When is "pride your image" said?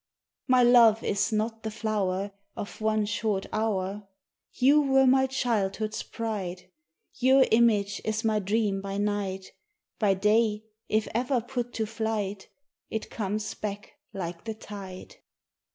6.01-8.01